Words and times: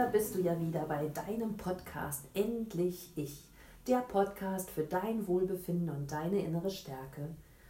hier 0.00 0.06
bist 0.06 0.34
du 0.34 0.40
ja 0.40 0.58
wieder 0.58 0.86
bei 0.86 1.08
deinem 1.08 1.58
Podcast 1.58 2.24
Endlich 2.32 3.12
Ich. 3.16 3.44
Der 3.86 3.98
Podcast 3.98 4.70
für 4.70 4.84
dein 4.84 5.28
Wohlbefinden 5.28 5.90
und 5.90 6.10
deine 6.10 6.42
innere 6.42 6.70
Stärke. 6.70 7.28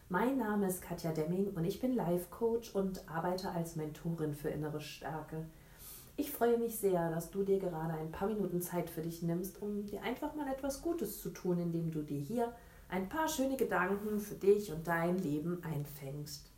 Mein 0.09 0.39
Name 0.39 0.69
ist 0.69 0.81
Katja 0.81 1.11
Demming 1.11 1.49
und 1.57 1.65
ich 1.65 1.81
bin 1.81 1.97
Life 1.97 2.27
Coach 2.31 2.73
und 2.73 3.03
arbeite 3.11 3.51
als 3.51 3.75
Mentorin 3.75 4.33
für 4.33 4.49
innere 4.49 4.81
Stärke. 4.81 5.45
Ich 6.17 6.31
freue 6.31 6.57
mich 6.57 6.77
sehr, 6.77 7.11
dass 7.11 7.33
du 7.33 7.43
dir 7.43 7.59
gerade 7.59 7.95
ein 7.95 8.13
paar 8.13 8.29
Minuten 8.29 8.63
Zeit 8.63 8.89
für 8.91 9.03
dich 9.03 9.23
nimmst, 9.23 9.61
um 9.61 9.85
dir 9.87 10.01
einfach 10.05 10.37
mal 10.37 10.47
etwas 10.47 10.83
Gutes 10.83 11.21
zu 11.21 11.31
tun, 11.31 11.59
indem 11.59 11.91
du 11.91 12.03
dir 12.03 12.21
hier 12.21 12.53
ein 12.89 13.09
paar 13.09 13.27
schöne 13.27 13.57
Gedanken 13.57 14.21
für 14.21 14.37
dich 14.37 14.71
und 14.71 14.87
dein 14.87 15.19
Leben 15.19 15.65
einfängst. 15.65 16.49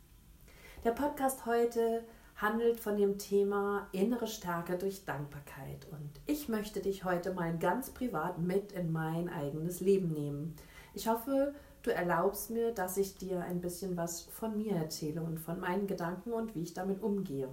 Der 0.83 0.91
Podcast 0.91 1.47
heute 1.47 2.03
handelt 2.35 2.79
von 2.79 2.97
dem 2.97 3.17
Thema 3.17 3.87
innere 3.91 4.27
Stärke 4.27 4.77
durch 4.77 5.05
Dankbarkeit. 5.05 5.87
Und 5.91 6.09
ich 6.25 6.49
möchte 6.49 6.81
dich 6.81 7.03
heute 7.03 7.33
mal 7.33 7.57
ganz 7.57 7.91
privat 7.91 8.39
mit 8.39 8.71
in 8.71 8.91
mein 8.91 9.29
eigenes 9.29 9.79
Leben 9.79 10.11
nehmen. 10.11 10.55
Ich 10.93 11.07
hoffe, 11.07 11.53
du 11.83 11.93
erlaubst 11.93 12.49
mir, 12.49 12.71
dass 12.71 12.97
ich 12.97 13.15
dir 13.15 13.41
ein 13.41 13.61
bisschen 13.61 13.97
was 13.97 14.21
von 14.21 14.57
mir 14.57 14.75
erzähle 14.75 15.21
und 15.21 15.39
von 15.39 15.59
meinen 15.59 15.87
Gedanken 15.87 16.33
und 16.33 16.55
wie 16.55 16.63
ich 16.63 16.73
damit 16.73 17.01
umgehe. 17.01 17.49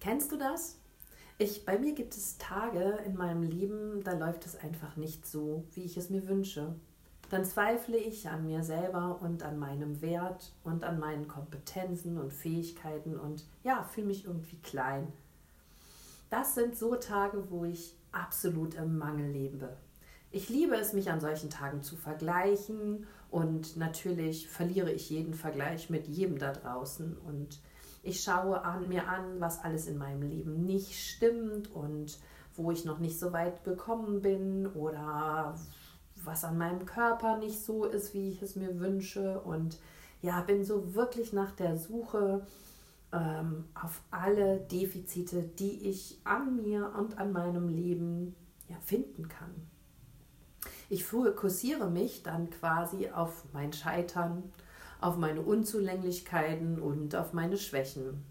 Kennst 0.00 0.32
du 0.32 0.36
das? 0.36 0.78
Ich, 1.38 1.64
bei 1.64 1.78
mir 1.78 1.94
gibt 1.94 2.16
es 2.16 2.38
Tage 2.38 2.98
in 3.04 3.16
meinem 3.16 3.42
Leben, 3.42 4.02
da 4.02 4.12
läuft 4.12 4.44
es 4.46 4.56
einfach 4.56 4.96
nicht 4.96 5.26
so, 5.26 5.64
wie 5.74 5.84
ich 5.84 5.96
es 5.96 6.10
mir 6.10 6.26
wünsche 6.28 6.74
dann 7.30 7.44
zweifle 7.44 7.96
ich 7.96 8.28
an 8.28 8.46
mir 8.46 8.62
selber 8.62 9.20
und 9.20 9.42
an 9.42 9.58
meinem 9.58 10.00
Wert 10.00 10.52
und 10.64 10.84
an 10.84 10.98
meinen 10.98 11.28
Kompetenzen 11.28 12.18
und 12.18 12.32
Fähigkeiten 12.32 13.18
und 13.18 13.44
ja, 13.62 13.82
fühle 13.82 14.06
mich 14.06 14.24
irgendwie 14.24 14.58
klein. 14.58 15.12
Das 16.30 16.54
sind 16.54 16.76
so 16.76 16.94
Tage, 16.94 17.50
wo 17.50 17.64
ich 17.64 17.94
absolut 18.12 18.74
im 18.74 18.98
Mangel 18.98 19.30
lebe. 19.30 19.76
Ich 20.30 20.48
liebe 20.48 20.76
es, 20.76 20.92
mich 20.92 21.10
an 21.10 21.20
solchen 21.20 21.50
Tagen 21.50 21.82
zu 21.82 21.96
vergleichen 21.96 23.06
und 23.30 23.76
natürlich 23.76 24.48
verliere 24.48 24.92
ich 24.92 25.10
jeden 25.10 25.34
Vergleich 25.34 25.90
mit 25.90 26.06
jedem 26.06 26.38
da 26.38 26.52
draußen 26.52 27.16
und 27.26 27.60
ich 28.02 28.22
schaue 28.22 28.62
an, 28.62 28.88
mir 28.88 29.08
an, 29.08 29.40
was 29.40 29.64
alles 29.64 29.86
in 29.86 29.98
meinem 29.98 30.22
Leben 30.22 30.64
nicht 30.64 30.94
stimmt 30.94 31.70
und 31.74 32.18
wo 32.56 32.70
ich 32.70 32.84
noch 32.84 32.98
nicht 32.98 33.18
so 33.18 33.32
weit 33.32 33.64
gekommen 33.64 34.20
bin 34.22 34.66
oder 34.66 35.54
was 36.28 36.44
an 36.44 36.58
meinem 36.58 36.84
Körper 36.84 37.38
nicht 37.38 37.64
so 37.64 37.86
ist, 37.86 38.12
wie 38.12 38.28
ich 38.28 38.42
es 38.42 38.54
mir 38.54 38.78
wünsche. 38.78 39.40
Und 39.40 39.78
ja, 40.20 40.42
bin 40.42 40.62
so 40.62 40.94
wirklich 40.94 41.32
nach 41.32 41.52
der 41.52 41.78
Suche 41.78 42.46
ähm, 43.12 43.64
auf 43.74 44.02
alle 44.10 44.60
Defizite, 44.60 45.42
die 45.42 45.88
ich 45.88 46.20
an 46.24 46.56
mir 46.56 46.92
und 46.96 47.16
an 47.18 47.32
meinem 47.32 47.68
Leben 47.68 48.36
ja, 48.68 48.76
finden 48.84 49.28
kann. 49.28 49.54
Ich 50.90 51.04
fokussiere 51.04 51.90
mich 51.90 52.22
dann 52.22 52.50
quasi 52.50 53.08
auf 53.08 53.44
mein 53.54 53.72
Scheitern, 53.72 54.52
auf 55.00 55.16
meine 55.16 55.40
Unzulänglichkeiten 55.40 56.78
und 56.78 57.16
auf 57.16 57.32
meine 57.32 57.56
Schwächen. 57.56 58.24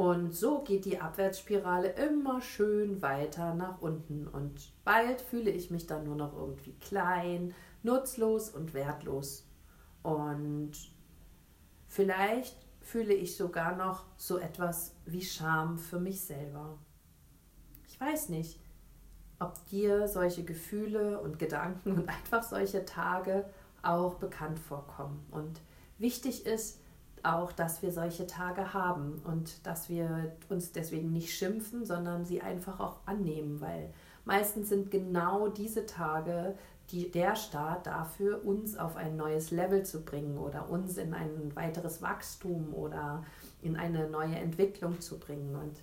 Und 0.00 0.34
so 0.34 0.62
geht 0.62 0.86
die 0.86 0.98
Abwärtsspirale 0.98 1.90
immer 1.90 2.40
schön 2.40 3.02
weiter 3.02 3.52
nach 3.52 3.82
unten. 3.82 4.26
Und 4.26 4.72
bald 4.82 5.20
fühle 5.20 5.50
ich 5.50 5.70
mich 5.70 5.86
dann 5.86 6.04
nur 6.04 6.16
noch 6.16 6.34
irgendwie 6.34 6.72
klein, 6.80 7.54
nutzlos 7.82 8.48
und 8.48 8.72
wertlos. 8.72 9.46
Und 10.02 10.72
vielleicht 11.86 12.56
fühle 12.80 13.12
ich 13.12 13.36
sogar 13.36 13.76
noch 13.76 14.06
so 14.16 14.38
etwas 14.38 14.94
wie 15.04 15.20
Scham 15.20 15.76
für 15.76 16.00
mich 16.00 16.22
selber. 16.22 16.78
Ich 17.86 18.00
weiß 18.00 18.30
nicht, 18.30 18.58
ob 19.38 19.66
dir 19.66 20.08
solche 20.08 20.44
Gefühle 20.44 21.20
und 21.20 21.38
Gedanken 21.38 21.92
und 21.98 22.08
einfach 22.08 22.42
solche 22.42 22.86
Tage 22.86 23.44
auch 23.82 24.14
bekannt 24.14 24.60
vorkommen. 24.60 25.26
Und 25.30 25.60
wichtig 25.98 26.46
ist, 26.46 26.80
auch, 27.24 27.52
dass 27.52 27.82
wir 27.82 27.92
solche 27.92 28.26
Tage 28.26 28.72
haben 28.72 29.20
und 29.24 29.66
dass 29.66 29.88
wir 29.88 30.32
uns 30.48 30.72
deswegen 30.72 31.12
nicht 31.12 31.32
schimpfen, 31.34 31.84
sondern 31.84 32.24
sie 32.24 32.40
einfach 32.40 32.80
auch 32.80 32.98
annehmen, 33.06 33.60
weil 33.60 33.92
meistens 34.24 34.68
sind 34.68 34.90
genau 34.90 35.48
diese 35.48 35.86
Tage 35.86 36.56
die, 36.90 37.10
der 37.10 37.36
Start 37.36 37.86
dafür, 37.86 38.44
uns 38.44 38.76
auf 38.76 38.96
ein 38.96 39.16
neues 39.16 39.50
Level 39.50 39.84
zu 39.84 40.04
bringen 40.04 40.38
oder 40.38 40.68
uns 40.68 40.96
in 40.96 41.14
ein 41.14 41.54
weiteres 41.54 42.02
Wachstum 42.02 42.74
oder 42.74 43.24
in 43.62 43.76
eine 43.76 44.08
neue 44.08 44.36
Entwicklung 44.36 45.00
zu 45.00 45.18
bringen. 45.18 45.54
Und 45.54 45.76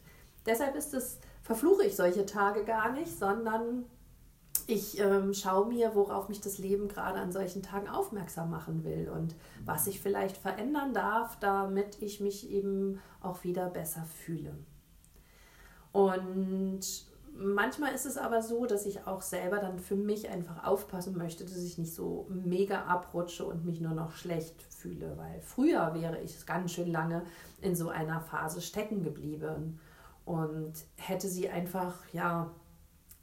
deshalb 0.45 0.75
ist 0.75 0.93
es, 0.93 1.19
verfluche 1.43 1.85
ich 1.85 1.95
solche 1.95 2.25
Tage 2.25 2.65
gar 2.65 2.91
nicht, 2.91 3.17
sondern 3.17 3.85
ich 4.67 4.99
ähm, 4.99 5.33
schaue 5.33 5.67
mir, 5.67 5.95
worauf 5.95 6.27
mich 6.27 6.41
das 6.41 6.57
Leben 6.57 6.89
gerade 6.89 7.19
an 7.19 7.31
solchen 7.31 7.63
Tagen 7.63 7.87
aufmerksam 7.87 8.51
machen 8.51 8.83
will 8.83 9.09
und 9.09 9.33
was 9.65 9.87
ich 9.87 10.01
vielleicht 10.01 10.35
verändern 10.35 10.93
darf, 10.93 11.39
damit 11.39 12.01
ich 12.01 12.19
mich 12.19 12.51
eben 12.51 12.99
auch 13.21 13.45
wieder 13.45 13.69
besser 13.69 14.03
fühle. 14.03 14.53
Und 15.93 16.81
manchmal 17.33 17.93
ist 17.93 18.05
es 18.05 18.17
aber 18.17 18.41
so, 18.41 18.65
dass 18.65 18.85
ich 18.85 19.07
auch 19.07 19.21
selber 19.21 19.59
dann 19.59 19.79
für 19.79 19.95
mich 19.95 20.29
einfach 20.29 20.65
aufpassen 20.65 21.17
möchte, 21.17 21.45
dass 21.45 21.57
ich 21.57 21.77
nicht 21.77 21.93
so 21.93 22.27
mega 22.29 22.83
abrutsche 22.83 23.45
und 23.45 23.65
mich 23.65 23.79
nur 23.79 23.93
noch 23.93 24.11
schlecht 24.11 24.61
fühle, 24.63 25.17
weil 25.17 25.39
früher 25.41 25.93
wäre 25.93 26.19
ich 26.19 26.45
ganz 26.45 26.73
schön 26.73 26.91
lange 26.91 27.23
in 27.61 27.73
so 27.73 27.87
einer 27.87 28.19
Phase 28.19 28.61
stecken 28.61 29.01
geblieben 29.01 29.79
und 30.25 30.73
hätte 30.97 31.29
sie 31.29 31.47
einfach 31.47 31.95
ja 32.11 32.51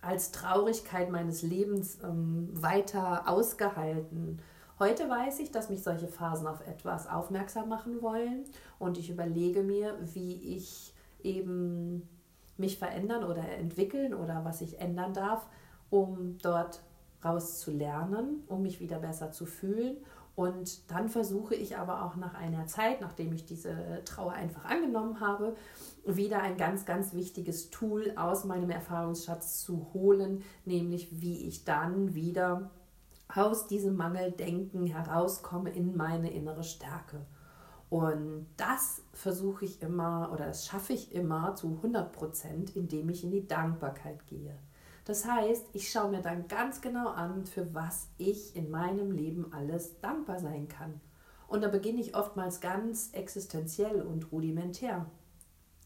als 0.04 0.30
Traurigkeit 0.30 1.10
meines 1.10 1.42
Lebens 1.42 1.98
ähm, 2.02 2.48
weiter 2.52 3.28
ausgehalten. 3.28 4.40
Heute 4.78 5.08
weiß 5.08 5.38
ich, 5.40 5.52
dass 5.52 5.70
mich 5.70 5.82
solche 5.82 6.08
Phasen 6.08 6.46
auf 6.46 6.66
etwas 6.66 7.08
aufmerksam 7.08 7.68
machen 7.68 8.02
wollen 8.02 8.44
und 8.78 8.98
ich 8.98 9.08
überlege 9.08 9.62
mir, 9.62 9.96
wie 10.00 10.56
ich 10.56 10.92
eben 11.22 12.08
mich 12.56 12.78
verändern 12.78 13.24
oder 13.24 13.48
entwickeln 13.48 14.14
oder 14.14 14.44
was 14.44 14.60
ich 14.60 14.80
ändern 14.80 15.14
darf, 15.14 15.46
um 15.90 16.38
dort 16.42 16.82
raus 17.24 17.60
zu 17.60 17.70
lernen, 17.70 18.44
um 18.48 18.62
mich 18.62 18.80
wieder 18.80 18.98
besser 18.98 19.32
zu 19.32 19.46
fühlen. 19.46 19.96
Und 20.36 20.90
dann 20.90 21.08
versuche 21.08 21.54
ich 21.54 21.76
aber 21.76 22.04
auch 22.04 22.16
nach 22.16 22.34
einer 22.34 22.66
Zeit, 22.66 23.00
nachdem 23.00 23.32
ich 23.32 23.44
diese 23.44 24.02
Trauer 24.04 24.32
einfach 24.32 24.64
angenommen 24.64 25.20
habe, 25.20 25.54
wieder 26.04 26.42
ein 26.42 26.56
ganz, 26.56 26.84
ganz 26.84 27.14
wichtiges 27.14 27.70
Tool 27.70 28.12
aus 28.16 28.44
meinem 28.44 28.70
Erfahrungsschatz 28.70 29.62
zu 29.62 29.92
holen, 29.94 30.42
nämlich 30.64 31.20
wie 31.20 31.46
ich 31.46 31.64
dann 31.64 32.14
wieder 32.14 32.70
aus 33.32 33.68
diesem 33.68 33.96
Mangeldenken 33.96 34.86
herauskomme 34.86 35.70
in 35.70 35.96
meine 35.96 36.32
innere 36.32 36.64
Stärke. 36.64 37.24
Und 37.88 38.46
das 38.56 39.02
versuche 39.12 39.66
ich 39.66 39.80
immer 39.82 40.30
oder 40.32 40.46
das 40.46 40.66
schaffe 40.66 40.94
ich 40.94 41.14
immer 41.14 41.54
zu 41.54 41.76
100 41.76 42.12
Prozent, 42.12 42.74
indem 42.74 43.08
ich 43.08 43.22
in 43.22 43.30
die 43.30 43.46
Dankbarkeit 43.46 44.26
gehe. 44.26 44.56
Das 45.04 45.26
heißt, 45.26 45.66
ich 45.74 45.90
schaue 45.90 46.10
mir 46.10 46.22
dann 46.22 46.48
ganz 46.48 46.80
genau 46.80 47.08
an, 47.08 47.44
für 47.44 47.74
was 47.74 48.08
ich 48.16 48.56
in 48.56 48.70
meinem 48.70 49.10
Leben 49.10 49.52
alles 49.52 50.00
dankbar 50.00 50.38
sein 50.38 50.68
kann. 50.68 51.00
Und 51.46 51.62
da 51.62 51.68
beginne 51.68 52.00
ich 52.00 52.16
oftmals 52.16 52.60
ganz 52.60 53.10
existenziell 53.12 54.00
und 54.00 54.32
rudimentär. 54.32 55.06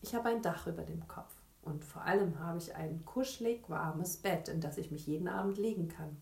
Ich 0.03 0.15
habe 0.15 0.29
ein 0.29 0.43
Dach 0.43 0.69
über 0.69 0.83
dem 0.83 1.09
Kopf 1.09 1.35
und 1.63 1.85
vor 1.85 2.03
allem 2.03 2.39
habe 2.39 2.59
ich 2.59 2.77
ein 2.77 3.05
kuschelig 3.05 3.69
warmes 3.69 4.19
Bett, 4.19 4.49
in 4.49 4.61
das 4.61 4.79
ich 4.79 4.93
mich 4.93 5.07
jeden 5.09 5.27
Abend 5.27 5.59
legen 5.59 5.89
kann. 5.89 6.17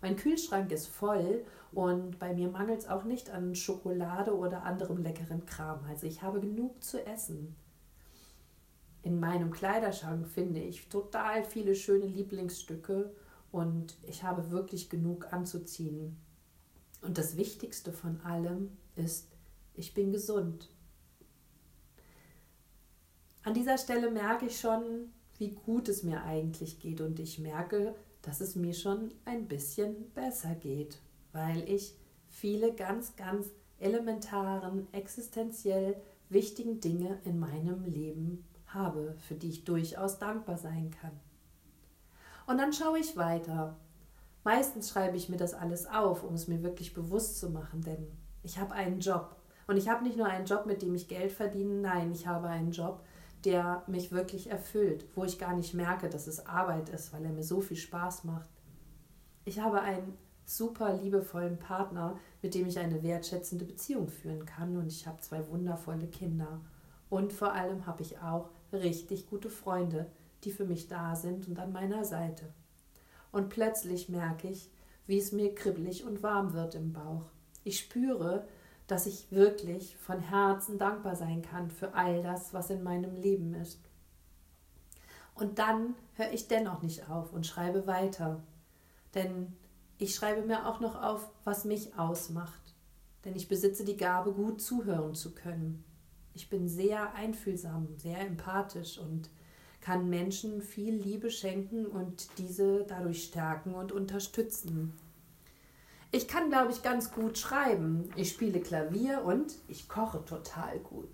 Mein 0.00 0.16
Kühlschrank 0.16 0.70
ist 0.72 0.88
voll 0.88 1.44
und 1.72 2.18
bei 2.18 2.34
mir 2.34 2.48
mangelt 2.48 2.80
es 2.80 2.88
auch 2.88 3.04
nicht 3.04 3.30
an 3.30 3.54
Schokolade 3.54 4.36
oder 4.36 4.64
anderem 4.64 5.02
leckeren 5.02 5.46
Kram. 5.46 5.84
Also 5.88 6.06
ich 6.06 6.22
habe 6.22 6.40
genug 6.40 6.82
zu 6.82 7.04
essen. 7.04 7.56
In 9.08 9.20
meinem 9.20 9.50
Kleiderschrank 9.50 10.28
finde 10.28 10.60
ich 10.60 10.86
total 10.90 11.42
viele 11.42 11.74
schöne 11.74 12.04
Lieblingsstücke 12.04 13.10
und 13.50 13.96
ich 14.06 14.22
habe 14.22 14.50
wirklich 14.50 14.90
genug 14.90 15.32
anzuziehen. 15.32 16.18
Und 17.00 17.16
das 17.16 17.38
Wichtigste 17.38 17.90
von 17.90 18.20
allem 18.20 18.76
ist, 18.96 19.28
ich 19.72 19.94
bin 19.94 20.12
gesund. 20.12 20.68
An 23.44 23.54
dieser 23.54 23.78
Stelle 23.78 24.10
merke 24.10 24.44
ich 24.44 24.60
schon, 24.60 25.10
wie 25.38 25.52
gut 25.52 25.88
es 25.88 26.02
mir 26.02 26.24
eigentlich 26.24 26.78
geht 26.78 27.00
und 27.00 27.18
ich 27.18 27.38
merke, 27.38 27.94
dass 28.20 28.42
es 28.42 28.56
mir 28.56 28.74
schon 28.74 29.14
ein 29.24 29.48
bisschen 29.48 30.10
besser 30.10 30.54
geht, 30.54 30.98
weil 31.32 31.66
ich 31.66 31.94
viele 32.26 32.74
ganz, 32.74 33.16
ganz 33.16 33.46
elementaren, 33.78 34.86
existenziell 34.92 35.98
wichtigen 36.30 36.80
Dinge 36.80 37.18
in 37.24 37.38
meinem 37.38 37.84
Leben 37.84 38.44
habe, 38.66 39.16
für 39.26 39.34
die 39.34 39.48
ich 39.48 39.64
durchaus 39.64 40.18
dankbar 40.18 40.58
sein 40.58 40.90
kann. 41.00 41.18
Und 42.46 42.58
dann 42.58 42.72
schaue 42.72 42.98
ich 42.98 43.16
weiter. 43.16 43.76
Meistens 44.44 44.88
schreibe 44.88 45.16
ich 45.16 45.28
mir 45.28 45.36
das 45.36 45.54
alles 45.54 45.86
auf, 45.86 46.22
um 46.24 46.34
es 46.34 46.48
mir 46.48 46.62
wirklich 46.62 46.94
bewusst 46.94 47.38
zu 47.38 47.50
machen, 47.50 47.82
denn 47.82 48.06
ich 48.42 48.58
habe 48.58 48.72
einen 48.72 49.00
Job. 49.00 49.36
Und 49.66 49.76
ich 49.76 49.88
habe 49.88 50.04
nicht 50.04 50.16
nur 50.16 50.26
einen 50.26 50.46
Job, 50.46 50.64
mit 50.64 50.80
dem 50.80 50.94
ich 50.94 51.08
Geld 51.08 51.32
verdiene, 51.32 51.74
nein, 51.74 52.10
ich 52.12 52.26
habe 52.26 52.48
einen 52.48 52.70
Job, 52.70 53.04
der 53.44 53.82
mich 53.86 54.10
wirklich 54.10 54.50
erfüllt, 54.50 55.06
wo 55.14 55.24
ich 55.24 55.38
gar 55.38 55.54
nicht 55.54 55.74
merke, 55.74 56.08
dass 56.08 56.26
es 56.26 56.46
Arbeit 56.46 56.88
ist, 56.88 57.12
weil 57.12 57.24
er 57.24 57.32
mir 57.32 57.44
so 57.44 57.60
viel 57.60 57.76
Spaß 57.76 58.24
macht. 58.24 58.48
Ich 59.44 59.60
habe 59.60 59.80
einen 59.80 60.16
super 60.48 60.94
liebevollen 60.94 61.58
Partner, 61.58 62.18
mit 62.40 62.54
dem 62.54 62.66
ich 62.66 62.78
eine 62.78 63.02
wertschätzende 63.02 63.66
Beziehung 63.66 64.08
führen 64.08 64.46
kann 64.46 64.76
und 64.76 64.86
ich 64.86 65.06
habe 65.06 65.20
zwei 65.20 65.46
wundervolle 65.48 66.06
Kinder. 66.06 66.60
Und 67.10 67.32
vor 67.32 67.52
allem 67.52 67.86
habe 67.86 68.02
ich 68.02 68.18
auch 68.20 68.48
richtig 68.72 69.28
gute 69.28 69.50
Freunde, 69.50 70.06
die 70.44 70.50
für 70.50 70.64
mich 70.64 70.88
da 70.88 71.14
sind 71.16 71.48
und 71.48 71.58
an 71.58 71.72
meiner 71.72 72.04
Seite. 72.04 72.46
Und 73.30 73.50
plötzlich 73.50 74.08
merke 74.08 74.48
ich, 74.48 74.70
wie 75.06 75.18
es 75.18 75.32
mir 75.32 75.54
kribbelig 75.54 76.04
und 76.04 76.22
warm 76.22 76.54
wird 76.54 76.74
im 76.74 76.92
Bauch. 76.92 77.26
Ich 77.64 77.80
spüre, 77.80 78.46
dass 78.86 79.06
ich 79.06 79.30
wirklich 79.30 79.96
von 79.98 80.20
Herzen 80.20 80.78
dankbar 80.78 81.14
sein 81.14 81.42
kann 81.42 81.70
für 81.70 81.92
all 81.94 82.22
das, 82.22 82.54
was 82.54 82.70
in 82.70 82.82
meinem 82.82 83.14
Leben 83.16 83.54
ist. 83.54 83.80
Und 85.34 85.58
dann 85.58 85.94
höre 86.14 86.32
ich 86.32 86.48
dennoch 86.48 86.82
nicht 86.82 87.10
auf 87.10 87.34
und 87.34 87.46
schreibe 87.46 87.86
weiter. 87.86 88.42
Denn 89.14 89.54
ich 89.98 90.14
schreibe 90.14 90.46
mir 90.46 90.66
auch 90.66 90.80
noch 90.80 91.02
auf, 91.02 91.28
was 91.44 91.64
mich 91.64 91.98
ausmacht. 91.98 92.74
Denn 93.24 93.34
ich 93.34 93.48
besitze 93.48 93.84
die 93.84 93.96
Gabe, 93.96 94.32
gut 94.32 94.62
zuhören 94.62 95.14
zu 95.14 95.34
können. 95.34 95.84
Ich 96.34 96.48
bin 96.48 96.68
sehr 96.68 97.14
einfühlsam, 97.14 97.88
sehr 97.96 98.20
empathisch 98.20 98.98
und 98.98 99.28
kann 99.80 100.08
Menschen 100.08 100.62
viel 100.62 100.94
Liebe 100.94 101.30
schenken 101.30 101.86
und 101.86 102.28
diese 102.38 102.84
dadurch 102.84 103.24
stärken 103.24 103.74
und 103.74 103.90
unterstützen. 103.90 104.92
Ich 106.10 106.28
kann, 106.28 106.48
glaube 106.48 106.72
ich, 106.72 106.82
ganz 106.82 107.12
gut 107.12 107.36
schreiben. 107.36 108.08
Ich 108.16 108.30
spiele 108.30 108.60
Klavier 108.60 109.24
und 109.24 109.54
ich 109.66 109.88
koche 109.88 110.24
total 110.24 110.78
gut. 110.78 111.10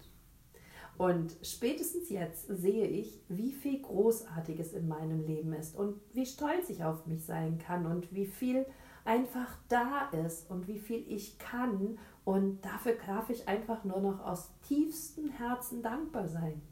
Und 0.97 1.37
spätestens 1.43 2.09
jetzt 2.09 2.47
sehe 2.49 2.87
ich, 2.87 3.21
wie 3.29 3.53
viel 3.53 3.83
Großartiges 3.83 4.73
in 4.75 4.87
meinem 4.87 5.27
Leben 5.27 5.53
ist 5.53 5.77
und 5.77 6.01
wie 6.13 6.27
stolz 6.27 6.71
ich 6.71 6.85
auf 6.85 7.07
mich 7.07 7.25
sein 7.25 7.59
kann 7.59 7.87
und 7.87 8.15
wie 8.15 8.27
viel 8.27 8.65
einfach 9.05 9.59
da 9.69 10.09
ist 10.25 10.51
und 10.51 10.69
wie 10.69 10.79
viel 10.79 11.05
ich 11.09 11.39
kann. 11.39 11.99
Und 12.25 12.65
dafür 12.65 12.95
darf 13.07 13.29
ich 13.29 13.49
einfach 13.49 13.85
nur 13.85 14.01
noch 14.01 14.25
aus 14.25 14.51
tiefstem 14.67 15.31
Herzen 15.31 15.83
dankbar 15.83 16.29
sein. 16.29 16.63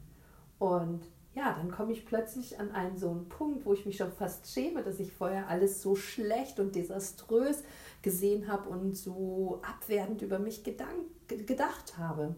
Und 0.57 1.01
ja, 1.33 1.53
dann 1.53 1.71
komme 1.71 1.91
ich 1.91 2.05
plötzlich 2.05 2.59
an 2.59 2.71
einen 2.71 2.97
so 2.97 3.09
einen 3.09 3.27
Punkt, 3.27 3.65
wo 3.65 3.73
ich 3.73 3.85
mich 3.85 3.97
schon 3.97 4.11
fast 4.11 4.51
schäme, 4.51 4.83
dass 4.83 4.99
ich 4.99 5.11
vorher 5.11 5.49
alles 5.49 5.81
so 5.81 5.95
schlecht 5.95 6.59
und 6.59 6.75
desaströs 6.75 7.63
gesehen 8.01 8.47
habe 8.47 8.69
und 8.69 8.95
so 8.95 9.61
abwertend 9.67 10.21
über 10.21 10.39
mich 10.39 10.63
gedacht 10.63 11.97
habe. 11.97 12.35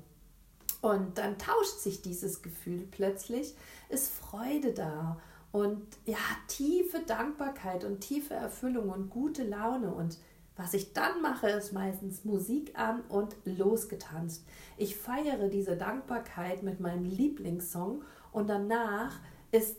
Und 0.85 1.17
dann 1.17 1.39
tauscht 1.39 1.79
sich 1.79 2.03
dieses 2.03 2.43
Gefühl 2.43 2.87
plötzlich, 2.91 3.55
ist 3.89 4.13
Freude 4.13 4.71
da 4.71 5.19
und 5.51 5.81
ja, 6.05 6.19
tiefe 6.47 6.99
Dankbarkeit 6.99 7.83
und 7.83 8.01
tiefe 8.01 8.35
Erfüllung 8.35 8.89
und 8.89 9.09
gute 9.09 9.43
Laune. 9.43 9.91
Und 9.91 10.19
was 10.55 10.75
ich 10.75 10.93
dann 10.93 11.23
mache, 11.23 11.49
ist 11.49 11.73
meistens 11.73 12.23
Musik 12.23 12.77
an 12.77 13.01
und 13.09 13.35
losgetanzt. 13.45 14.45
Ich 14.77 14.95
feiere 14.95 15.47
diese 15.47 15.75
Dankbarkeit 15.75 16.61
mit 16.61 16.79
meinem 16.79 17.05
Lieblingssong 17.05 18.03
und 18.31 18.47
danach 18.47 19.17
ist 19.49 19.77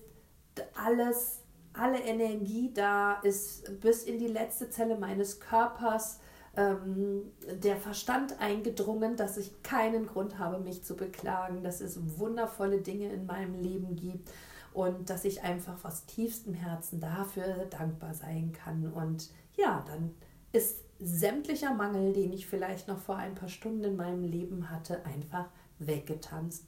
alles, 0.75 1.39
alle 1.73 2.01
Energie 2.01 2.73
da, 2.75 3.21
ist 3.21 3.81
bis 3.81 4.03
in 4.03 4.19
die 4.19 4.27
letzte 4.27 4.71
Zelle 4.71 4.99
meines 4.99 5.39
Körpers 5.39 6.19
ähm, 6.57 7.33
der 7.63 7.77
Verstand 7.77 8.41
eingedrungen, 8.41 9.17
dass 9.17 9.37
ich 9.37 9.63
keinen 9.63 10.07
Grund 10.07 10.39
habe, 10.39 10.59
mich 10.59 10.85
zu 10.85 10.97
beklagen, 10.97 11.63
dass 11.63 11.81
es 11.81 12.19
wundervolle 12.19 12.81
Dinge 12.81 13.13
in 13.13 13.27
meinem 13.27 13.55
Leben 13.55 13.97
gibt 13.97 14.31
und 14.73 15.09
dass 15.11 15.25
ich 15.25 15.43
einfach 15.43 15.85
aus 15.85 16.07
tiefstem 16.07 16.55
Herzen 16.55 17.01
dafür 17.01 17.67
dankbar 17.71 18.15
sein 18.15 18.53
kann. 18.53 18.93
Und 18.93 19.31
ja, 19.57 19.85
dann 19.87 20.15
ist 20.53 20.81
sämtlicher 20.99 21.75
Mangel, 21.75 22.13
den 22.13 22.33
ich 22.33 22.47
vielleicht 22.47 22.89
noch 22.89 22.99
vor 22.99 23.17
ein 23.17 23.35
paar 23.35 23.49
Stunden 23.49 23.85
in 23.85 23.97
meinem 23.97 24.25
Leben 24.25 24.71
hatte, 24.71 25.05
einfach 25.05 25.49
weggetanzt 25.79 26.65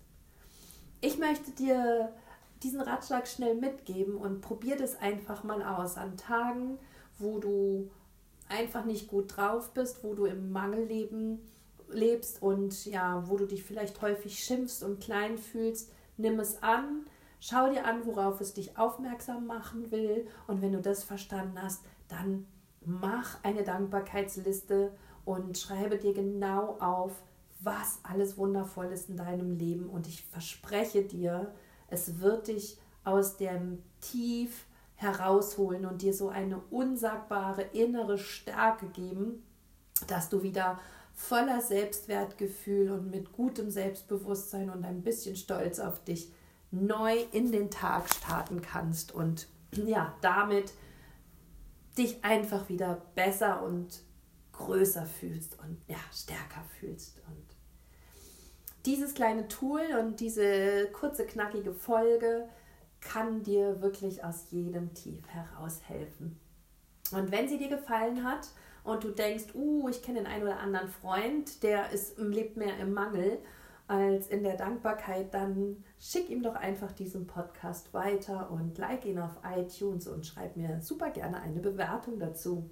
ich 1.00 1.18
möchte 1.18 1.50
dir 1.52 2.12
diesen 2.62 2.80
Ratschlag 2.80 3.28
schnell 3.28 3.54
mitgeben 3.54 4.16
und 4.16 4.40
probier 4.40 4.76
das 4.76 5.00
einfach 5.00 5.44
mal 5.44 5.62
aus 5.62 5.96
an 5.96 6.16
Tagen, 6.16 6.78
wo 7.18 7.38
du 7.38 7.90
einfach 8.48 8.84
nicht 8.84 9.08
gut 9.08 9.36
drauf 9.36 9.72
bist, 9.74 10.02
wo 10.02 10.14
du 10.14 10.24
im 10.24 10.50
Mangelleben 10.50 11.40
lebst 11.90 12.42
und 12.42 12.86
ja, 12.86 13.24
wo 13.28 13.36
du 13.36 13.46
dich 13.46 13.64
vielleicht 13.64 14.00
häufig 14.02 14.38
schimpfst 14.38 14.82
und 14.82 15.00
klein 15.00 15.38
fühlst, 15.38 15.90
nimm 16.16 16.38
es 16.40 16.62
an, 16.62 17.06
schau 17.40 17.70
dir 17.70 17.86
an, 17.86 18.04
worauf 18.06 18.40
es 18.40 18.54
dich 18.54 18.78
aufmerksam 18.78 19.46
machen 19.46 19.90
will. 19.90 20.26
Und 20.46 20.62
wenn 20.62 20.72
du 20.72 20.80
das 20.80 21.04
verstanden 21.04 21.60
hast, 21.62 21.82
dann 22.08 22.46
mach 22.84 23.42
eine 23.42 23.64
Dankbarkeitsliste 23.64 24.92
und 25.24 25.58
schreibe 25.58 25.98
dir 25.98 26.14
genau 26.14 26.78
auf, 26.80 27.22
was 27.60 28.00
alles 28.02 28.38
wundervoll 28.38 28.86
ist 28.86 29.08
in 29.08 29.16
deinem 29.16 29.58
Leben. 29.58 29.88
Und 29.88 30.06
ich 30.06 30.24
verspreche 30.24 31.02
dir, 31.02 31.52
es 31.88 32.20
wird 32.20 32.48
dich 32.48 32.78
aus 33.04 33.36
dem 33.36 33.82
Tief 34.00 34.66
herausholen 34.98 35.86
und 35.86 36.02
dir 36.02 36.12
so 36.12 36.28
eine 36.28 36.58
unsagbare 36.70 37.62
innere 37.72 38.18
Stärke 38.18 38.86
geben, 38.88 39.44
dass 40.08 40.28
du 40.28 40.42
wieder 40.42 40.80
voller 41.14 41.60
Selbstwertgefühl 41.60 42.90
und 42.90 43.10
mit 43.10 43.32
gutem 43.32 43.70
Selbstbewusstsein 43.70 44.70
und 44.70 44.84
ein 44.84 45.02
bisschen 45.02 45.36
Stolz 45.36 45.78
auf 45.78 46.02
dich 46.02 46.32
neu 46.72 47.16
in 47.30 47.52
den 47.52 47.70
Tag 47.70 48.12
starten 48.12 48.60
kannst 48.60 49.14
und 49.14 49.46
ja, 49.72 50.14
damit 50.20 50.72
dich 51.96 52.24
einfach 52.24 52.68
wieder 52.68 53.00
besser 53.14 53.62
und 53.62 54.02
größer 54.52 55.06
fühlst 55.06 55.58
und 55.60 55.80
ja, 55.86 55.98
stärker 56.12 56.64
fühlst. 56.80 57.20
Und 57.28 57.44
dieses 58.84 59.14
kleine 59.14 59.46
Tool 59.46 59.82
und 60.00 60.18
diese 60.18 60.88
kurze, 60.92 61.24
knackige 61.24 61.72
Folge 61.72 62.48
kann 63.00 63.42
dir 63.42 63.80
wirklich 63.80 64.24
aus 64.24 64.50
jedem 64.50 64.94
Tief 64.94 65.26
heraushelfen. 65.28 66.38
Und 67.12 67.30
wenn 67.30 67.48
sie 67.48 67.58
dir 67.58 67.68
gefallen 67.68 68.24
hat 68.24 68.48
und 68.84 69.04
du 69.04 69.10
denkst, 69.10 69.54
uh, 69.54 69.88
ich 69.88 70.02
kenne 70.02 70.18
den 70.18 70.26
einen 70.26 70.42
oder 70.42 70.60
anderen 70.60 70.88
Freund, 70.88 71.62
der 71.62 71.90
ist, 71.90 72.18
lebt 72.18 72.56
mehr 72.56 72.76
im 72.78 72.92
Mangel 72.92 73.38
als 73.86 74.28
in 74.28 74.42
der 74.42 74.56
Dankbarkeit, 74.56 75.32
dann 75.32 75.82
schick 75.98 76.28
ihm 76.28 76.42
doch 76.42 76.54
einfach 76.54 76.92
diesen 76.92 77.26
Podcast 77.26 77.94
weiter 77.94 78.50
und 78.50 78.76
like 78.76 79.06
ihn 79.06 79.18
auf 79.18 79.38
iTunes 79.56 80.06
und 80.06 80.26
schreib 80.26 80.56
mir 80.56 80.82
super 80.82 81.10
gerne 81.10 81.40
eine 81.40 81.60
Bewertung 81.60 82.18
dazu. 82.18 82.68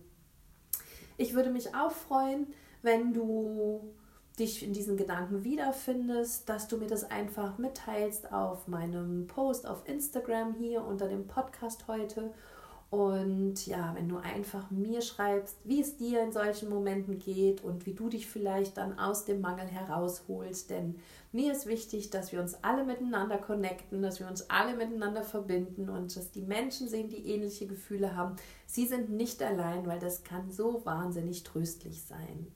Ich 1.16 1.32
würde 1.32 1.50
mich 1.50 1.74
auch 1.74 1.92
freuen, 1.92 2.48
wenn 2.82 3.14
du 3.14 3.94
dich 4.38 4.62
in 4.62 4.72
diesen 4.72 4.96
Gedanken 4.96 5.44
wiederfindest, 5.44 6.48
dass 6.48 6.68
du 6.68 6.76
mir 6.76 6.88
das 6.88 7.10
einfach 7.10 7.58
mitteilst 7.58 8.32
auf 8.32 8.68
meinem 8.68 9.26
Post 9.26 9.66
auf 9.66 9.88
Instagram 9.88 10.54
hier 10.54 10.84
unter 10.84 11.08
dem 11.08 11.26
Podcast 11.26 11.88
heute. 11.88 12.32
Und 12.88 13.66
ja, 13.66 13.92
wenn 13.96 14.08
du 14.08 14.18
einfach 14.18 14.70
mir 14.70 15.02
schreibst, 15.02 15.58
wie 15.64 15.80
es 15.80 15.96
dir 15.96 16.22
in 16.22 16.32
solchen 16.32 16.68
Momenten 16.68 17.18
geht 17.18 17.64
und 17.64 17.84
wie 17.84 17.94
du 17.94 18.08
dich 18.08 18.28
vielleicht 18.28 18.76
dann 18.76 18.98
aus 18.98 19.24
dem 19.24 19.40
Mangel 19.40 19.66
herausholst. 19.66 20.70
Denn 20.70 20.96
mir 21.32 21.52
ist 21.52 21.66
wichtig, 21.66 22.10
dass 22.10 22.30
wir 22.30 22.40
uns 22.40 22.62
alle 22.62 22.84
miteinander 22.84 23.38
connecten, 23.38 24.02
dass 24.02 24.20
wir 24.20 24.28
uns 24.28 24.48
alle 24.50 24.76
miteinander 24.76 25.24
verbinden 25.24 25.88
und 25.88 26.14
dass 26.14 26.30
die 26.30 26.42
Menschen 26.42 26.88
sehen, 26.88 27.08
die 27.08 27.26
ähnliche 27.26 27.66
Gefühle 27.66 28.14
haben. 28.14 28.36
Sie 28.66 28.86
sind 28.86 29.10
nicht 29.10 29.42
allein, 29.42 29.86
weil 29.86 29.98
das 29.98 30.22
kann 30.22 30.52
so 30.52 30.84
wahnsinnig 30.84 31.42
tröstlich 31.42 32.02
sein. 32.02 32.46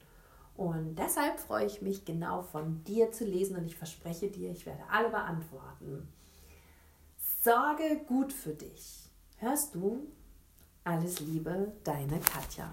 Und 0.61 0.97
deshalb 0.97 1.40
freue 1.40 1.64
ich 1.64 1.81
mich 1.81 2.05
genau 2.05 2.43
von 2.43 2.85
dir 2.85 3.11
zu 3.12 3.25
lesen 3.25 3.57
und 3.57 3.64
ich 3.64 3.76
verspreche 3.76 4.31
dir, 4.31 4.50
ich 4.50 4.67
werde 4.67 4.83
alle 4.90 5.09
beantworten. 5.09 6.07
Sorge 7.43 8.02
gut 8.07 8.31
für 8.31 8.52
dich. 8.52 9.09
Hörst 9.38 9.75
du? 9.75 10.07
Alles 10.85 11.21
Liebe, 11.21 11.73
deine 11.83 12.21
Katja. 12.21 12.71